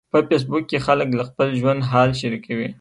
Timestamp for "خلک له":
0.85-1.23